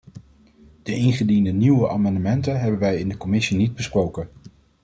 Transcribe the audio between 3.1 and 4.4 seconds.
commissie niet besproken.